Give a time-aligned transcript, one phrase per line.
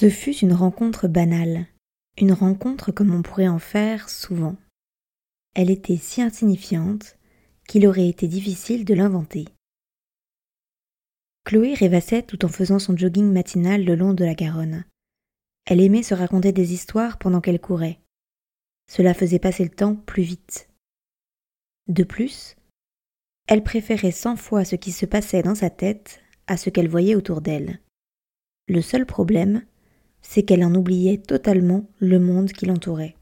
[0.00, 1.66] Ce fut une rencontre banale,
[2.16, 4.56] une rencontre comme on pourrait en faire souvent.
[5.54, 7.18] Elle était si insignifiante
[7.68, 9.44] qu'il aurait été difficile de l'inventer.
[11.44, 14.86] Chloé rêvassait tout en faisant son jogging matinal le long de la Garonne.
[15.66, 18.00] Elle aimait se raconter des histoires pendant qu'elle courait.
[18.90, 20.70] Cela faisait passer le temps plus vite.
[21.88, 22.56] De plus,
[23.48, 27.16] elle préférait cent fois ce qui se passait dans sa tête à ce qu'elle voyait
[27.16, 27.82] autour d'elle.
[28.66, 29.66] Le seul problème,
[30.22, 33.16] c'est qu'elle en oubliait totalement le monde qui l'entourait.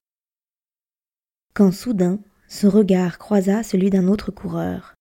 [1.54, 4.94] Quand soudain, son regard croisa celui d'un autre coureur.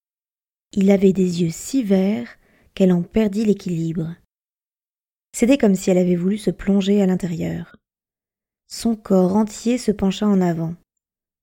[0.73, 2.38] Il avait des yeux si verts
[2.73, 4.16] qu'elle en perdit l'équilibre.
[5.34, 7.78] C'était comme si elle avait voulu se plonger à l'intérieur.
[8.68, 10.75] Son corps entier se pencha en avant,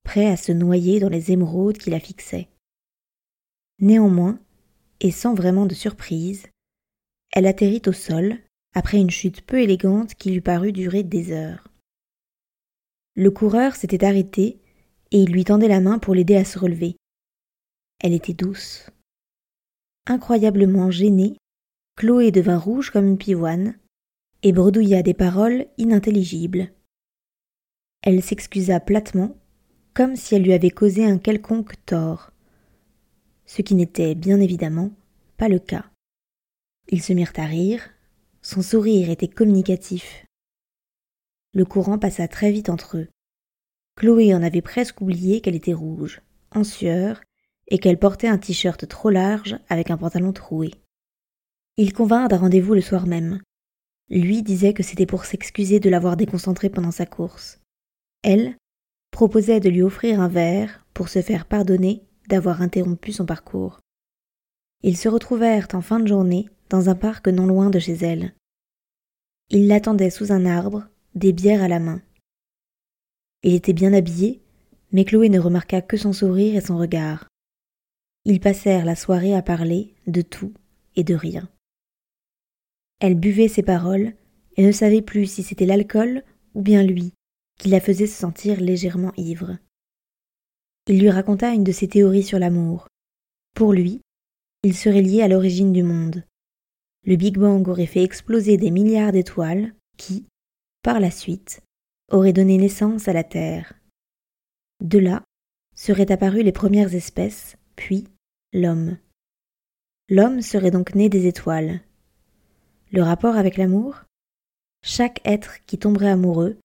[0.03, 2.49] prêt à se noyer dans les émeraudes qui la fixaient.
[3.79, 4.39] Néanmoins,
[5.01, 6.47] et sans vraiment de surprise,
[7.33, 8.39] elle atterrit au sol
[8.75, 11.69] après une chute peu élégante qui lui parut durer des heures.
[13.17, 14.61] Le coureur s'était arrêté
[15.13, 16.97] et il lui tendait la main pour l'aider à se relever.
[18.01, 18.91] Elle était douce.
[20.07, 21.37] Incroyablement gênée,
[21.97, 23.79] Chloé devint rouge comme une pivoine
[24.43, 26.73] et bredouilla des paroles inintelligibles.
[28.03, 29.37] Elle s'excusa platement,
[29.95, 32.33] comme si elle lui avait causé un quelconque tort,
[33.47, 34.91] ce qui n'était bien évidemment
[35.37, 35.87] pas le cas.
[36.89, 37.89] Ils se mirent à rire,
[38.45, 40.27] son sourire était communicatif.
[41.55, 43.09] Le courant passa très vite entre eux.
[43.97, 47.23] Chloé en avait presque oublié qu'elle était rouge, en sueur,
[47.69, 50.73] et qu'elle portait un t-shirt trop large avec un pantalon troué.
[51.79, 53.41] Ils convinrent d'un rendez-vous le soir même.
[54.11, 57.63] Lui disait que c'était pour s'excuser de l'avoir déconcentré pendant sa course.
[58.23, 58.59] Elle
[59.11, 63.81] proposait de lui offrir un verre pour se faire pardonner d'avoir interrompu son parcours.
[64.83, 68.35] Ils se retrouvèrent en fin de journée dans un parc non loin de chez elle.
[69.51, 72.03] Il l'attendait sous un arbre, des bières à la main.
[73.43, 74.43] Il était bien habillé,
[74.93, 77.29] mais Chloé ne remarqua que son sourire et son regard.
[78.25, 80.55] Ils passèrent la soirée à parler de tout
[80.97, 81.49] et de rien.
[83.01, 84.15] Elle buvait ses paroles
[84.57, 86.23] et ne savait plus si c'était l'alcool
[86.55, 87.13] ou bien lui
[87.59, 89.59] qui la faisait se sentir légèrement ivre.
[90.89, 92.89] Il lui raconta une de ses théories sur l'amour.
[93.55, 94.01] Pour lui,
[94.63, 96.25] il serait lié à l'origine du monde,
[97.07, 100.27] le Big Bang aurait fait exploser des milliards d'étoiles qui,
[100.83, 101.61] par la suite,
[102.11, 103.75] auraient donné naissance à la Terre.
[104.83, 105.23] De là
[105.75, 108.05] seraient apparues les premières espèces, puis
[108.53, 108.97] l'homme.
[110.09, 111.81] L'homme serait donc né des étoiles.
[112.93, 114.05] Le rapport avec l'amour?
[114.83, 116.59] Chaque être qui tomberait amoureux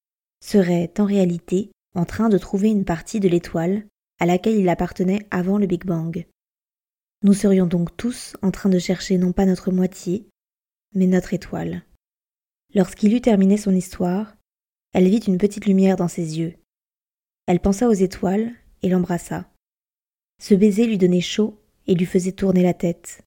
[0.44, 3.85] serait en réalité en train de trouver une partie de l'étoile
[4.19, 6.25] à laquelle il appartenait avant le Big Bang.
[7.23, 10.28] Nous serions donc tous en train de chercher non pas notre moitié,
[10.94, 11.83] mais notre étoile.
[12.73, 14.35] Lorsqu'il eut terminé son histoire,
[14.94, 16.55] elle vit une petite lumière dans ses yeux.
[17.47, 18.51] Elle pensa aux étoiles
[18.81, 19.50] et l'embrassa.
[20.41, 23.23] Ce baiser lui donnait chaud et lui faisait tourner la tête.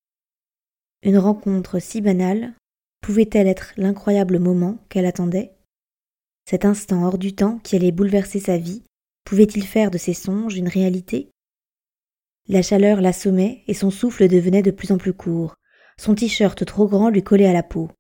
[1.03, 2.55] Une rencontre si banale
[3.01, 5.53] pouvait-elle être l'incroyable moment qu'elle attendait?
[6.49, 8.83] Cet instant hors du temps qui allait bouleverser sa vie
[9.25, 11.31] pouvait-il faire de ses songes une réalité?
[12.49, 15.55] La chaleur l'assommait et son souffle devenait de plus en plus court.
[15.97, 17.91] Son t-shirt trop grand lui collait à la peau.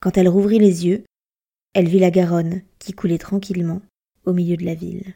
[0.00, 1.04] Quand elle rouvrit les yeux,
[1.72, 3.80] elle vit la Garonne qui coulait tranquillement
[4.24, 5.14] au milieu de la ville.